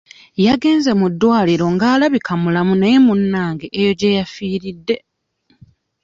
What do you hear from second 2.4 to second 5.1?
mulamu naye munnange eyo gye yafiiridde.